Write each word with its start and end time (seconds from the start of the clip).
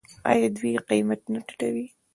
آیا 0.31 0.47
دوی 0.55 0.73
قیمت 0.89 1.21
نه 1.33 1.39
ټیټوي؟ 1.47 1.85